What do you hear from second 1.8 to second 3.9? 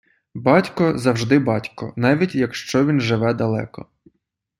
навіть якщо він живе далеко.